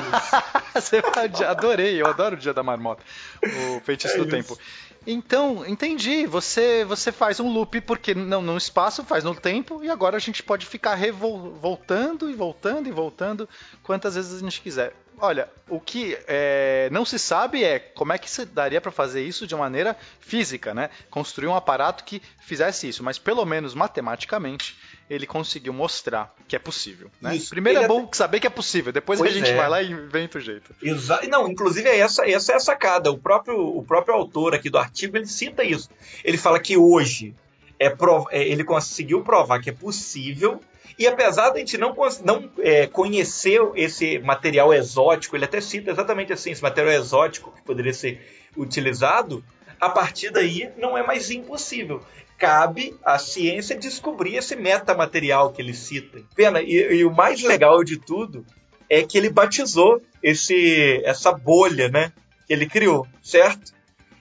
isso. 0.75 1.45
Adorei, 1.47 2.01
eu 2.01 2.07
adoro 2.07 2.35
o 2.35 2.39
dia 2.39 2.53
da 2.53 2.63
marmota, 2.63 3.03
o 3.43 3.79
feitiço 3.81 4.15
é 4.15 4.17
do 4.17 4.23
isso. 4.23 4.31
tempo. 4.31 4.57
Então, 5.05 5.65
entendi. 5.65 6.27
Você 6.27 6.85
você 6.85 7.11
faz 7.11 7.39
um 7.39 7.49
loop 7.51 7.81
porque 7.81 8.13
não 8.13 8.41
no 8.41 8.57
espaço, 8.57 9.03
faz 9.03 9.23
no 9.23 9.33
tempo 9.33 9.83
e 9.83 9.89
agora 9.89 10.17
a 10.17 10.19
gente 10.19 10.43
pode 10.43 10.65
ficar 10.65 10.97
voltando 11.11 12.29
e 12.29 12.33
voltando 12.33 12.87
e 12.87 12.91
voltando 12.91 13.49
quantas 13.83 14.15
vezes 14.15 14.35
a 14.35 14.39
gente 14.39 14.61
quiser. 14.61 14.93
Olha, 15.21 15.47
o 15.69 15.79
que 15.79 16.17
é, 16.27 16.89
não 16.91 17.05
se 17.05 17.19
sabe 17.19 17.63
é 17.63 17.77
como 17.77 18.11
é 18.11 18.17
que 18.17 18.27
se 18.27 18.43
daria 18.43 18.81
para 18.81 18.91
fazer 18.91 19.23
isso 19.23 19.45
de 19.45 19.55
maneira 19.55 19.95
física, 20.19 20.73
né? 20.73 20.89
Construir 21.11 21.47
um 21.47 21.55
aparato 21.55 22.03
que 22.03 22.19
fizesse 22.39 22.89
isso, 22.89 23.03
mas 23.03 23.19
pelo 23.19 23.45
menos 23.45 23.75
matematicamente 23.75 24.75
ele 25.07 25.27
conseguiu 25.27 25.73
mostrar 25.73 26.33
que 26.47 26.55
é 26.55 26.59
possível. 26.59 27.11
Né? 27.21 27.35
Isso, 27.35 27.51
Primeiro 27.51 27.81
é 27.81 27.87
bom 27.87 28.05
até... 28.05 28.17
saber 28.17 28.39
que 28.39 28.47
é 28.47 28.49
possível, 28.49 28.91
depois 28.91 29.19
pois 29.19 29.29
a 29.29 29.33
gente 29.33 29.51
é. 29.51 29.55
vai 29.55 29.69
lá 29.69 29.81
e 29.83 29.91
inventa 29.91 30.39
o 30.39 30.41
jeito. 30.41 30.73
Exa... 30.81 31.21
Não, 31.29 31.47
inclusive 31.47 31.87
é 31.87 31.99
essa, 31.99 32.27
essa 32.27 32.53
é 32.53 32.55
a 32.55 32.59
sacada. 32.59 33.11
O 33.11 33.17
próprio, 33.19 33.59
o 33.59 33.83
próprio 33.83 34.15
autor 34.15 34.55
aqui 34.55 34.71
do 34.71 34.79
artigo 34.79 35.17
ele 35.17 35.27
cita 35.27 35.63
isso. 35.63 35.87
Ele 36.23 36.37
fala 36.37 36.59
que 36.59 36.77
hoje 36.77 37.35
é 37.77 37.91
prov... 37.91 38.25
É, 38.31 38.41
ele 38.41 38.63
conseguiu 38.63 39.21
provar 39.21 39.61
que 39.61 39.69
é 39.69 39.73
possível 39.73 40.59
E 41.01 41.07
apesar 41.07 41.49
de 41.49 41.55
a 41.55 41.59
gente 41.61 41.79
não, 41.79 41.95
não 42.23 42.51
é, 42.59 42.85
conhecer 42.85 43.59
esse 43.73 44.19
material 44.19 44.71
exótico, 44.71 45.35
ele 45.35 45.45
até 45.45 45.59
cita 45.59 45.89
exatamente 45.89 46.31
assim, 46.31 46.51
esse 46.51 46.61
material 46.61 46.93
exótico 46.93 47.51
que 47.51 47.63
poderia 47.63 47.91
ser 47.91 48.21
utilizado, 48.55 49.43
a 49.79 49.89
partir 49.89 50.29
daí 50.29 50.69
não 50.77 50.95
é 50.95 51.01
mais 51.01 51.31
impossível. 51.31 52.03
Cabe 52.37 52.95
à 53.03 53.17
ciência 53.17 53.75
descobrir 53.75 54.35
esse 54.35 54.55
metamaterial 54.55 55.51
que 55.51 55.59
ele 55.59 55.73
cita. 55.73 56.21
Pena, 56.35 56.61
e, 56.61 56.97
e 56.97 57.03
o 57.03 57.09
mais 57.09 57.41
legal 57.41 57.83
de 57.83 57.97
tudo 57.97 58.45
é 58.87 59.01
que 59.01 59.17
ele 59.17 59.31
batizou 59.31 60.03
esse, 60.21 61.01
essa 61.03 61.31
bolha, 61.31 61.89
né? 61.89 62.13
Que 62.45 62.53
ele 62.53 62.67
criou, 62.67 63.07
certo? 63.23 63.73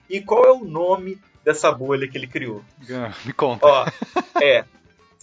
E 0.09 0.19
qual 0.19 0.45
é 0.45 0.51
o 0.51 0.65
nome 0.65 1.19
dessa 1.45 1.71
bolha 1.71 2.07
que 2.07 2.17
ele 2.17 2.25
criou? 2.25 2.63
Me 3.23 3.33
conta. 3.33 3.67
Ó, 3.67 3.85
é 4.41 4.65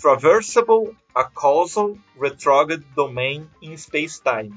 Traversable 0.01 0.97
Acausal 1.15 1.97
Retrograde 2.21 2.85
Domain 2.95 3.49
in 3.61 3.77
Space-Time. 3.77 4.55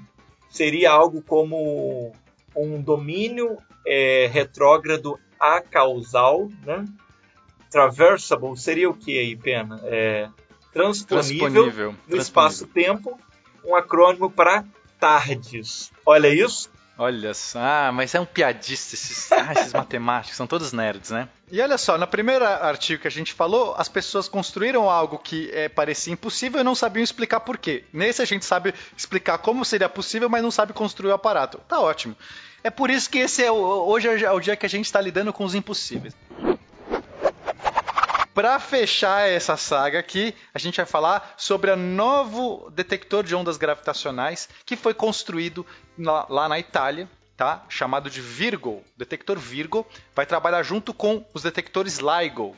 Seria 0.50 0.92
algo 0.92 1.22
como 1.22 2.12
um 2.56 2.82
domínio 2.82 3.58
é, 3.86 4.30
retrógrado 4.32 5.18
acausal, 5.40 6.50
né? 6.64 6.86
Traversable 7.72 8.56
seria 8.58 8.90
o 8.90 8.94
que 8.94 9.18
aí, 9.18 9.36
Pena? 9.36 9.80
É, 9.86 10.30
transponível, 10.72 11.52
transponível 11.52 11.96
no 12.08 12.18
espaço-tempo, 12.18 13.20
um 13.66 13.76
acrônimo 13.76 14.30
para 14.30 14.66
TARDIS. 15.00 15.92
Olha 16.06 16.28
isso. 16.28 16.70
Olha 16.98 17.34
só, 17.34 17.60
ah, 17.60 17.92
mas 17.92 18.14
é 18.14 18.20
um 18.20 18.26
piadista, 18.26 18.94
esses, 18.96 19.32
ah, 19.32 19.54
esses 19.54 19.74
matemáticos, 19.74 20.38
são 20.38 20.46
todos 20.46 20.72
nerds, 20.72 21.10
né? 21.10 21.28
E 21.52 21.60
olha 21.60 21.78
só, 21.78 21.98
na 21.98 22.06
primeira 22.06 22.66
artigo 22.66 23.02
que 23.02 23.08
a 23.08 23.12
gente 23.12 23.34
falou, 23.34 23.74
as 23.78 23.90
pessoas 23.90 24.28
construíram 24.28 24.90
algo 24.90 25.18
que 25.18 25.50
é, 25.52 25.68
parecia 25.68 26.14
impossível 26.14 26.62
e 26.62 26.64
não 26.64 26.76
sabiam 26.76 27.04
explicar 27.04 27.40
por 27.40 27.58
quê. 27.58 27.86
Nesse 27.92 28.22
a 28.22 28.26
gente 28.26 28.46
sabe 28.46 28.74
explicar 28.96 29.38
como 29.40 29.66
seria 29.66 29.90
possível, 29.90 30.30
mas 30.30 30.44
não 30.44 30.52
sabe 30.52 30.74
construir 30.74 31.12
o 31.12 31.16
aparato. 31.16 31.60
Tá 31.68 31.80
ótimo. 31.80 32.16
É 32.64 32.70
por 32.70 32.90
isso 32.90 33.10
que 33.10 33.18
esse 33.18 33.44
é 33.44 33.52
o, 33.52 33.56
hoje 33.56 34.24
é 34.24 34.32
o 34.32 34.40
dia 34.40 34.56
que 34.56 34.66
a 34.66 34.70
gente 34.70 34.86
está 34.86 35.02
lidando 35.02 35.34
com 35.34 35.44
os 35.44 35.56
impossíveis. 35.56 36.16
Para 38.34 38.58
fechar 38.60 39.28
essa 39.28 39.58
saga 39.58 40.00
aqui, 40.00 40.34
a 40.54 40.60
gente 40.60 40.78
vai 40.78 40.86
falar 40.86 41.34
sobre 41.36 41.70
o 41.70 41.76
novo 41.76 42.70
detector 42.72 43.26
de 43.26 43.36
ondas 43.36 43.58
gravitacionais 43.58 44.48
que 44.66 44.78
foi 44.78 44.94
construído 44.94 45.66
lá, 45.98 46.26
lá 46.30 46.48
na 46.48 46.58
Itália, 46.58 47.10
tá? 47.36 47.66
chamado 47.68 48.10
de 48.10 48.22
Virgo, 48.22 48.84
detector 48.96 49.38
Virgo, 49.38 49.86
vai 50.16 50.26
trabalhar 50.26 50.64
junto 50.64 50.94
com 50.94 51.26
os 51.34 51.44
detectores 51.44 52.00
LIGO, 52.00 52.56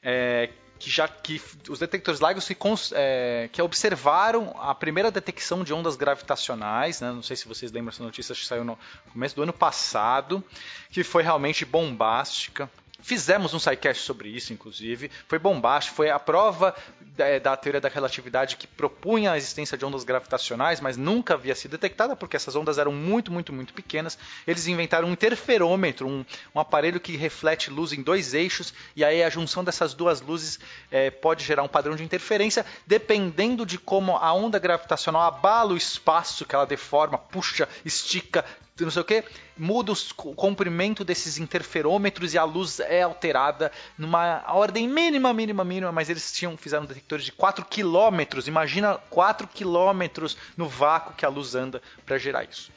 é, 0.00 0.50
que 0.78 0.88
já 0.88 1.08
que 1.08 1.42
os 1.68 1.80
detectores 1.80 2.20
LIGO 2.20 2.40
que, 2.40 2.56
é, 2.94 3.48
que 3.50 3.60
observaram 3.60 4.54
a 4.60 4.72
primeira 4.72 5.10
detecção 5.10 5.64
de 5.64 5.74
ondas 5.74 5.96
gravitacionais, 5.96 7.00
né? 7.00 7.10
não 7.10 7.24
sei 7.24 7.34
se 7.34 7.48
vocês 7.48 7.72
lembram 7.72 7.90
essa 7.92 8.04
notícia, 8.04 8.36
que 8.36 8.46
saiu 8.46 8.62
no 8.62 8.78
começo 9.12 9.34
do 9.34 9.42
ano 9.42 9.52
passado, 9.52 10.44
que 10.90 11.02
foi 11.02 11.24
realmente 11.24 11.64
bombástica. 11.64 12.70
Fizemos 13.00 13.54
um 13.54 13.60
sidecast 13.60 14.02
sobre 14.02 14.28
isso, 14.28 14.52
inclusive. 14.52 15.08
Foi 15.28 15.38
bombástico, 15.38 15.94
foi 15.94 16.10
a 16.10 16.18
prova 16.18 16.74
da, 17.16 17.38
da, 17.38 17.56
teoria 17.56 17.80
da 17.80 17.88
relatividade 17.88 18.56
que 18.56 18.66
propunha 18.66 19.30
a 19.30 19.36
existência 19.36 19.78
de 19.78 19.84
ondas 19.84 20.02
gravitacionais, 20.02 20.80
mas 20.80 20.96
nunca 20.96 21.34
havia 21.34 21.54
sido 21.54 21.70
detectada 21.72 22.16
porque 22.16 22.34
essas 22.34 22.56
ondas 22.56 22.76
eram 22.76 22.90
muito, 22.90 23.32
muito, 23.32 23.52
muito 23.52 23.72
pequenas. 23.72 24.18
Eles 24.44 24.66
inventaram 24.66 25.06
um 25.06 25.12
interferômetro, 25.12 26.08
um, 26.08 26.24
um 26.52 26.58
aparelho 26.58 26.98
que 26.98 27.16
reflete 27.16 27.70
luz 27.70 27.92
em 27.92 28.02
dois 28.02 28.34
eixos, 28.34 28.74
e 28.96 29.04
aí 29.04 29.22
a 29.22 29.30
junção 29.30 29.62
dessas 29.62 29.94
duas 29.94 30.20
luzes 30.20 30.58
é, 30.90 31.08
pode 31.08 31.44
gerar 31.44 31.62
um 31.62 31.68
padrão 31.68 31.94
de 31.94 32.02
interferência, 32.02 32.66
dependendo 32.84 33.64
de 33.64 33.78
como 33.78 34.16
a 34.16 34.32
onda 34.32 34.58
gravitacional 34.58 35.22
abala 35.22 35.72
o 35.72 35.76
espaço 35.76 36.44
que 36.44 36.54
ela 36.54 36.66
deforma, 36.66 37.16
puxa, 37.16 37.68
estica, 37.84 38.44
não 38.84 38.90
sei 38.90 39.02
o 39.02 39.04
que, 39.04 39.24
muda 39.56 39.92
o 39.92 40.34
comprimento 40.34 41.04
desses 41.04 41.38
interferômetros 41.38 42.34
e 42.34 42.38
a 42.38 42.44
luz 42.44 42.80
é 42.80 43.02
alterada 43.02 43.72
numa 43.96 44.44
ordem 44.48 44.88
mínima, 44.88 45.32
mínima, 45.32 45.64
mínima, 45.64 45.92
mas 45.92 46.08
eles 46.08 46.32
tinham 46.32 46.56
fizeram 46.56 46.84
detectores 46.84 47.24
de 47.24 47.32
4 47.32 47.64
km, 47.64 48.46
imagina 48.46 48.98
4 49.10 49.48
km 49.48 50.28
no 50.56 50.68
vácuo 50.68 51.14
que 51.14 51.24
a 51.24 51.28
luz 51.28 51.54
anda 51.54 51.82
para 52.06 52.18
gerar 52.18 52.44
isso. 52.44 52.70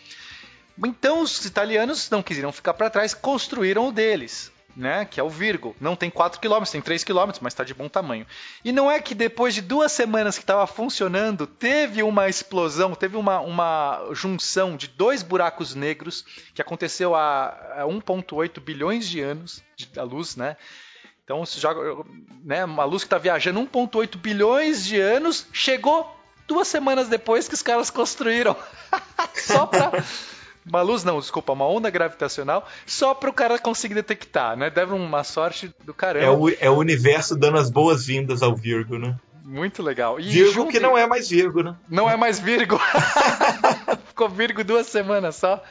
Então 0.83 1.21
os 1.21 1.45
italianos 1.45 2.09
não 2.09 2.23
quiseram 2.23 2.51
ficar 2.51 2.73
para 2.73 2.89
trás, 2.89 3.13
construíram 3.13 3.87
o 3.87 3.91
deles 3.91 4.51
né, 4.75 5.05
que 5.05 5.19
é 5.19 5.23
o 5.23 5.29
Virgo. 5.29 5.75
Não 5.79 5.95
tem 5.95 6.09
4 6.09 6.39
km, 6.39 6.63
tem 6.69 6.81
3 6.81 7.03
km, 7.03 7.31
mas 7.41 7.53
está 7.53 7.63
de 7.63 7.73
bom 7.73 7.87
tamanho. 7.87 8.25
E 8.63 8.71
não 8.71 8.89
é 8.89 8.99
que 8.99 9.13
depois 9.13 9.53
de 9.53 9.61
duas 9.61 9.91
semanas 9.91 10.37
que 10.37 10.43
estava 10.43 10.65
funcionando, 10.67 11.45
teve 11.45 12.03
uma 12.03 12.29
explosão, 12.29 12.95
teve 12.95 13.17
uma, 13.17 13.39
uma 13.39 14.09
junção 14.13 14.75
de 14.75 14.87
dois 14.87 15.23
buracos 15.23 15.75
negros 15.75 16.25
que 16.53 16.61
aconteceu 16.61 17.15
há, 17.15 17.47
há 17.77 17.83
1,8 17.83 18.59
bilhões 18.59 19.07
de 19.07 19.21
anos 19.21 19.63
da 19.93 20.03
luz, 20.03 20.35
né? 20.35 20.57
Então, 21.23 21.43
já, 21.45 21.69
né, 22.43 22.65
uma 22.65 22.83
luz 22.83 23.03
que 23.03 23.07
está 23.07 23.17
viajando 23.17 23.61
1,8 23.61 24.17
bilhões 24.17 24.83
de 24.83 24.99
anos, 24.99 25.47
chegou 25.53 26.19
duas 26.47 26.67
semanas 26.67 27.07
depois 27.07 27.47
que 27.47 27.53
os 27.53 27.61
caras 27.61 27.89
construíram. 27.89 28.55
Só 29.35 29.65
para 29.65 30.03
uma 30.65 30.81
luz 30.81 31.03
não, 31.03 31.19
desculpa, 31.19 31.53
uma 31.53 31.67
onda 31.67 31.89
gravitacional, 31.89 32.67
só 32.85 33.13
para 33.13 33.29
o 33.29 33.33
cara 33.33 33.57
conseguir 33.57 33.95
detectar, 33.95 34.55
né? 34.55 34.69
Deve 34.69 34.93
uma 34.93 35.23
sorte 35.23 35.73
do 35.83 35.93
caramba. 35.93 36.25
É 36.25 36.29
o, 36.29 36.49
é 36.49 36.69
o 36.69 36.77
universo 36.77 37.35
dando 37.35 37.57
as 37.57 37.69
boas-vindas 37.69 38.41
ao 38.41 38.55
Virgo, 38.55 38.97
né? 38.97 39.15
Muito 39.43 39.81
legal. 39.81 40.19
E 40.19 40.23
Virgo 40.23 40.51
junto... 40.51 40.71
que 40.71 40.79
não 40.79 40.97
é 40.97 41.07
mais 41.07 41.29
Virgo, 41.29 41.63
né? 41.63 41.75
Não 41.89 42.09
é 42.09 42.15
mais 42.15 42.39
Virgo. 42.39 42.79
Ficou 44.07 44.29
Virgo 44.29 44.63
duas 44.63 44.87
semanas 44.87 45.35
só. 45.35 45.61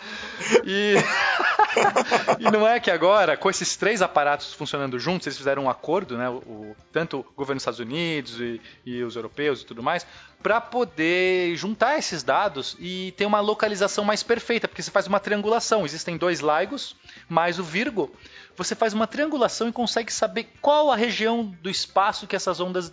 E... 0.64 0.94
e 2.39 2.50
não 2.50 2.67
é 2.67 2.81
que 2.81 2.91
agora, 2.91 3.37
com 3.37 3.49
esses 3.49 3.77
três 3.77 4.03
aparatos 4.03 4.53
funcionando 4.53 4.99
juntos, 4.99 5.27
eles 5.27 5.37
fizeram 5.37 5.65
um 5.65 5.71
acordo, 5.71 6.17
né? 6.17 6.29
O, 6.29 6.75
tanto 6.93 7.21
o 7.21 7.33
governo 7.37 7.57
dos 7.57 7.62
Estados 7.62 7.81
Unidos 7.81 8.41
e, 8.41 8.61
e 8.85 9.03
os 9.03 9.17
europeus 9.17 9.62
e 9.62 9.67
tudo 9.67 9.83
mais, 9.83 10.07
para 10.43 10.61
poder 10.61 11.55
juntar 11.57 11.99
esses 11.99 12.23
dados 12.23 12.77
e 12.79 13.12
ter 13.17 13.27
uma 13.27 13.41
localização 13.41 14.05
mais 14.05 14.23
perfeita, 14.23 14.67
porque 14.67 14.83
você 14.83 14.91
faz 14.91 15.07
uma 15.07 15.21
triangulação. 15.21 15.85
Existem 15.85 16.17
dois 16.17 16.41
LIGOs, 16.41 16.97
mais 17.29 17.59
o 17.59 17.65
Virgo. 17.65 18.15
Você 18.57 18.75
faz 18.75 18.93
uma 18.93 19.07
triangulação 19.07 19.69
e 19.69 19.73
consegue 19.73 20.12
saber 20.12 20.49
qual 20.61 20.91
a 20.91 20.97
região 20.97 21.45
do 21.62 21.71
espaço 21.71 22.27
que 22.27 22.37
essas 22.37 22.61
ondas 22.61 22.93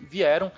vieram 0.00 0.50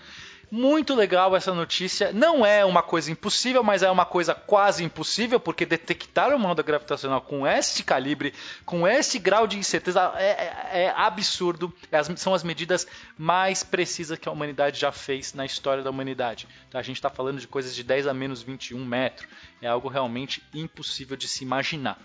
muito 0.51 0.95
legal 0.95 1.37
essa 1.37 1.55
notícia. 1.55 2.13
Não 2.13 2.45
é 2.45 2.65
uma 2.65 2.83
coisa 2.83 3.11
impossível, 3.11 3.63
mas 3.63 3.83
é 3.83 3.91
uma 3.91 4.05
coisa 4.05 4.35
quase 4.35 4.83
impossível, 4.83 5.39
porque 5.39 5.65
detectar 5.65 6.35
uma 6.35 6.51
onda 6.51 6.63
gravitacional 6.63 7.21
com 7.21 7.47
este 7.47 7.85
calibre, 7.85 8.35
com 8.65 8.87
este 8.87 9.19
grau 9.19 9.47
de 9.47 9.59
incerteza, 9.59 10.13
é, 10.17 10.29
é, 10.29 10.83
é 10.85 10.95
absurdo. 10.97 11.73
É 11.93 12.03
são 12.17 12.35
as 12.35 12.43
medidas 12.43 12.87
mais 13.17 13.63
precisas 13.63 14.19
que 14.19 14.29
a 14.29 14.33
humanidade 14.33 14.81
já 14.81 14.91
fez 14.91 15.33
na 15.35 15.47
história 15.47 15.83
da 15.83 15.91
humanidade. 15.91 16.49
Tá? 16.71 16.79
A 16.79 16.83
gente 16.83 16.97
está 16.97 17.11
falando 17.11 17.39
de 17.39 17.47
coisas 17.47 17.75
de 17.75 17.85
10 17.85 18.09
a 18.09 18.15
menos 18.15 18.43
21 18.43 18.85
metros. 18.85 19.29
É 19.63 19.69
algo 19.69 19.89
realmente 19.89 20.43
impossível 20.53 21.17
de 21.17 21.29
se 21.29 21.45
imaginar. 21.45 21.99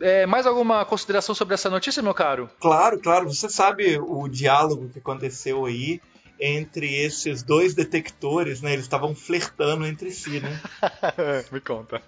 É, 0.00 0.24
mais 0.24 0.46
alguma 0.46 0.82
consideração 0.86 1.34
sobre 1.34 1.52
essa 1.52 1.68
notícia, 1.68 2.02
meu 2.02 2.14
caro? 2.14 2.48
Claro, 2.58 2.98
claro. 2.98 3.28
Você 3.28 3.50
sabe 3.50 3.98
o 4.00 4.26
diálogo 4.28 4.88
que 4.88 4.98
aconteceu 4.98 5.66
aí 5.66 6.00
entre 6.40 7.02
esses 7.04 7.42
dois 7.42 7.74
detectores, 7.74 8.62
né? 8.62 8.72
Eles 8.72 8.84
estavam 8.84 9.14
flertando 9.14 9.86
entre 9.86 10.10
si, 10.10 10.40
né? 10.40 10.60
Me 11.52 11.60
conta. 11.60 12.02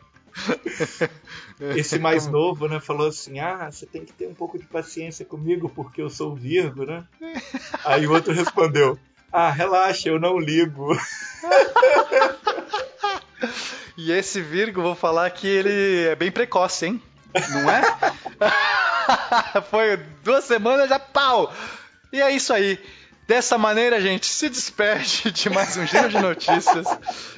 Esse 1.77 1.99
mais 1.99 2.27
novo, 2.27 2.67
né, 2.67 2.81
falou 2.81 3.09
assim: 3.09 3.39
"Ah, 3.39 3.71
você 3.71 3.85
tem 3.85 4.03
que 4.03 4.15
ter 4.15 4.27
um 4.27 4.35
pouco 4.35 4.59
de 4.59 4.65
paciência 4.65 5.27
comigo 5.27 5.69
porque 5.69 6.01
eu 6.01 6.09
sou 6.09 6.35
Virgo, 6.35 6.87
né?" 6.87 7.05
Aí 7.85 8.07
o 8.07 8.13
outro 8.13 8.33
respondeu: 8.33 8.99
"Ah, 9.31 9.51
relaxa, 9.51 10.09
eu 10.09 10.19
não 10.19 10.39
ligo." 10.39 10.97
E 13.97 14.11
esse 14.11 14.41
Virgo, 14.41 14.81
vou 14.81 14.95
falar 14.95 15.29
que 15.31 15.47
ele 15.47 16.05
é 16.07 16.15
bem 16.15 16.31
precoce, 16.31 16.87
hein? 16.87 17.03
Não 17.51 17.71
é? 17.71 17.83
Foi 19.71 19.97
duas 20.25 20.45
semanas 20.45 20.89
já 20.89 20.99
pau. 20.99 21.53
E 22.13 22.21
é 22.21 22.31
isso 22.31 22.53
aí. 22.53 22.79
Dessa 23.27 23.57
maneira, 23.57 24.01
gente, 24.01 24.27
se 24.27 24.49
despede 24.49 25.31
de 25.31 25.49
mais 25.49 25.77
um 25.77 25.87
giro 25.87 26.09
de 26.09 26.19
notícias. 26.19 26.87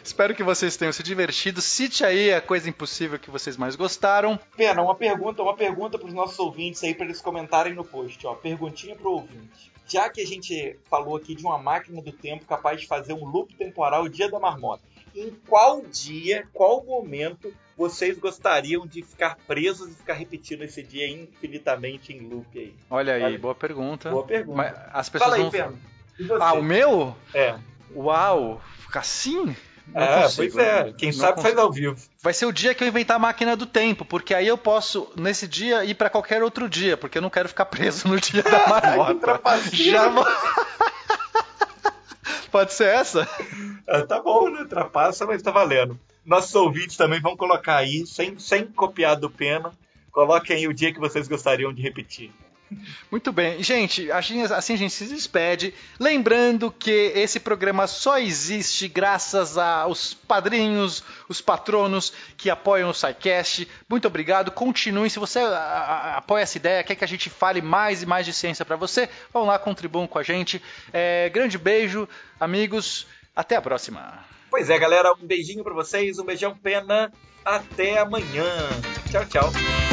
Espero 0.02 0.34
que 0.34 0.42
vocês 0.42 0.76
tenham 0.78 0.92
se 0.92 1.02
divertido. 1.02 1.60
Cite 1.60 2.04
aí 2.04 2.32
a 2.32 2.40
coisa 2.40 2.70
impossível 2.70 3.18
que 3.18 3.30
vocês 3.30 3.56
mais 3.56 3.76
gostaram. 3.76 4.40
Pena, 4.56 4.82
uma 4.82 4.94
pergunta, 4.94 5.42
uma 5.42 5.54
pergunta 5.54 5.98
para 5.98 6.08
os 6.08 6.14
nossos 6.14 6.38
ouvintes 6.38 6.82
aí 6.82 6.94
para 6.94 7.04
eles 7.04 7.20
comentarem 7.20 7.74
no 7.74 7.84
post, 7.84 8.26
ó. 8.26 8.34
Perguntinha 8.34 8.96
pro 8.96 9.12
ouvinte. 9.12 9.70
Já 9.86 10.08
que 10.08 10.22
a 10.22 10.26
gente 10.26 10.78
falou 10.88 11.16
aqui 11.16 11.34
de 11.34 11.44
uma 11.44 11.58
máquina 11.58 12.00
do 12.00 12.12
tempo 12.12 12.46
capaz 12.46 12.80
de 12.80 12.86
fazer 12.86 13.12
um 13.12 13.26
loop 13.26 13.54
temporal 13.54 14.04
o 14.04 14.08
dia 14.08 14.30
da 14.30 14.40
marmota, 14.40 14.82
em 15.14 15.30
qual 15.48 15.82
dia, 15.82 16.46
qual 16.52 16.84
momento 16.84 17.52
vocês 17.76 18.18
gostariam 18.18 18.86
de 18.86 19.02
ficar 19.02 19.36
presos 19.46 19.90
e 19.90 19.94
ficar 19.94 20.14
repetindo 20.14 20.62
esse 20.62 20.82
dia 20.82 21.08
infinitamente 21.08 22.12
em 22.12 22.20
loop 22.20 22.58
aí? 22.58 22.74
Olha 22.90 23.14
aí, 23.14 23.38
boa 23.38 23.54
pergunta. 23.54 24.10
Boa 24.10 24.24
pergunta. 24.24 24.56
Mas 24.56 24.74
as 24.92 25.08
pessoas 25.08 25.30
Fala 25.30 25.44
aí, 25.44 25.50
vão... 25.50 26.40
Ah, 26.40 26.54
o 26.54 26.62
meu? 26.62 27.16
É. 27.32 27.56
Uau! 27.94 28.60
Assim? 28.94 29.56
Não 29.88 30.02
é, 30.02 30.22
consigo, 30.22 30.54
pois 30.54 30.66
é. 30.66 30.92
Quem 30.96 31.12
sabe 31.12 31.34
consigo. 31.34 31.42
faz 31.42 31.58
ao 31.58 31.72
vivo. 31.72 31.96
Vai 32.22 32.32
ser 32.32 32.46
o 32.46 32.52
dia 32.52 32.74
que 32.74 32.82
eu 32.82 32.88
inventar 32.88 33.16
a 33.16 33.18
máquina 33.18 33.56
do 33.56 33.66
tempo, 33.66 34.04
porque 34.04 34.32
aí 34.32 34.46
eu 34.46 34.56
posso, 34.56 35.12
nesse 35.16 35.46
dia, 35.46 35.84
ir 35.84 35.94
para 35.94 36.08
qualquer 36.08 36.42
outro 36.42 36.68
dia, 36.68 36.96
porque 36.96 37.18
eu 37.18 37.22
não 37.22 37.28
quero 37.28 37.48
ficar 37.48 37.66
preso 37.66 38.08
no 38.08 38.18
dia 38.18 38.42
da 38.42 38.66
marmota. 38.68 39.40
Já 39.72 40.10
Pode 42.54 42.72
ser 42.72 42.86
essa? 42.86 43.28
É, 43.84 44.02
tá 44.02 44.22
bom, 44.22 44.48
né? 44.48 44.64
Trapaça, 44.64 45.26
mas 45.26 45.42
tá 45.42 45.50
valendo. 45.50 45.98
Nossos 46.24 46.54
ouvintes 46.54 46.96
também 46.96 47.20
vão 47.20 47.36
colocar 47.36 47.78
aí, 47.78 48.06
sem, 48.06 48.38
sem 48.38 48.64
copiar 48.64 49.16
do 49.16 49.28
Pena, 49.28 49.72
coloquem 50.12 50.54
aí 50.54 50.68
o 50.68 50.72
dia 50.72 50.92
que 50.92 51.00
vocês 51.00 51.26
gostariam 51.26 51.72
de 51.72 51.82
repetir. 51.82 52.30
Muito 53.10 53.32
bem. 53.32 53.62
Gente, 53.62 54.10
assim, 54.10 54.42
a 54.42 54.60
gente 54.60 54.90
se 54.90 55.06
despede. 55.06 55.74
Lembrando 55.98 56.70
que 56.70 57.12
esse 57.14 57.38
programa 57.38 57.86
só 57.86 58.18
existe 58.18 58.88
graças 58.88 59.56
aos 59.56 60.14
padrinhos, 60.14 61.04
os 61.28 61.40
patronos 61.40 62.12
que 62.36 62.50
apoiam 62.50 62.90
o 62.90 62.94
SciCast. 62.94 63.68
Muito 63.88 64.08
obrigado. 64.08 64.50
Continuem. 64.50 65.08
Se 65.08 65.18
você 65.18 65.40
apoia 65.40 66.42
essa 66.42 66.58
ideia, 66.58 66.82
quer 66.82 66.94
que 66.94 67.04
a 67.04 67.08
gente 67.08 67.30
fale 67.30 67.60
mais 67.60 68.02
e 68.02 68.06
mais 68.06 68.26
de 68.26 68.32
ciência 68.32 68.64
para 68.64 68.76
você, 68.76 69.08
vão 69.32 69.44
lá, 69.44 69.58
contribuam 69.58 70.06
com 70.06 70.18
a 70.18 70.22
gente. 70.22 70.60
É, 70.92 71.28
grande 71.28 71.58
beijo, 71.58 72.08
amigos. 72.38 73.06
Até 73.36 73.56
a 73.56 73.62
próxima. 73.62 74.24
Pois 74.50 74.70
é, 74.70 74.78
galera. 74.78 75.12
Um 75.12 75.26
beijinho 75.26 75.64
para 75.64 75.74
vocês. 75.74 76.18
Um 76.18 76.24
beijão, 76.24 76.56
pena. 76.56 77.12
Até 77.44 77.98
amanhã. 77.98 78.46
Tchau, 79.10 79.24
tchau. 79.26 79.83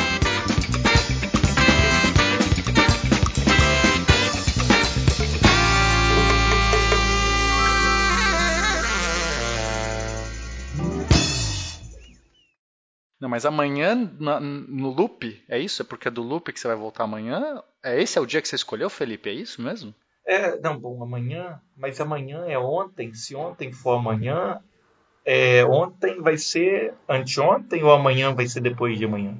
Não, 13.22 13.30
mas 13.30 13.46
amanhã 13.46 13.96
na, 14.20 14.40
no 14.40 14.90
loop, 14.90 15.44
é 15.48 15.60
isso? 15.60 15.84
É 15.84 15.86
porque 15.86 16.08
é 16.08 16.12
do 16.12 16.24
loop 16.24 16.52
que 16.52 16.60
você 16.60 16.68
vai 16.68 16.76
voltar 16.76 17.04
amanhã? 17.04 17.62
É 17.84 18.02
esse 18.02 18.18
é 18.18 18.22
o 18.22 18.26
dia 18.26 18.42
que 18.42 18.48
você 18.48 18.56
escolheu, 18.56 18.90
Felipe? 18.90 19.30
É 19.30 19.34
isso 19.34 19.62
mesmo? 19.62 19.94
É, 20.26 20.60
não, 20.60 20.80
bom, 20.80 21.04
amanhã, 21.04 21.62
mas 21.78 22.02
amanhã 22.02 22.46
é 22.48 22.58
ontem. 22.58 23.14
Se 23.14 23.36
ontem 23.36 23.72
for 23.72 24.00
amanhã, 24.00 24.60
é, 25.24 25.64
ontem 25.66 26.20
vai 26.20 26.36
ser 26.36 26.96
anteontem 27.08 27.84
ou 27.84 27.92
amanhã 27.92 28.34
vai 28.34 28.48
ser 28.48 28.62
depois 28.62 28.98
de 28.98 29.06
amanhã? 29.06 29.38